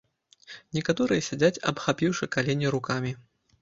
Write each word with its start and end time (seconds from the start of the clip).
Некаторыя 0.77 1.25
сядзяць, 1.29 1.53
абхапіўшы 1.75 2.33
калені 2.39 2.67
рукамі. 2.79 3.19